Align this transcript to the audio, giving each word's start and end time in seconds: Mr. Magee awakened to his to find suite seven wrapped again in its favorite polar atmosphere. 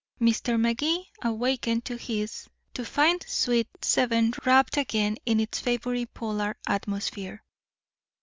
Mr. 0.19 0.59
Magee 0.59 1.11
awakened 1.21 1.85
to 1.85 1.95
his 1.95 2.49
to 2.73 2.83
find 2.83 3.23
suite 3.27 3.67
seven 3.83 4.33
wrapped 4.45 4.75
again 4.75 5.15
in 5.27 5.39
its 5.39 5.59
favorite 5.59 6.11
polar 6.11 6.57
atmosphere. 6.65 7.43